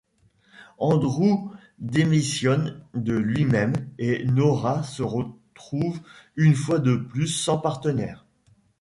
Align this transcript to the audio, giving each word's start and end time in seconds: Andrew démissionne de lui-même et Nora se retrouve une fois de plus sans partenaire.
Andrew 0.79 1.35
démissionne 1.77 2.83
de 2.95 3.13
lui-même 3.13 3.73
et 3.99 4.25
Nora 4.25 4.81
se 4.81 5.03
retrouve 5.03 6.01
une 6.35 6.55
fois 6.55 6.79
de 6.79 6.95
plus 6.95 7.27
sans 7.27 7.59
partenaire. 7.59 8.25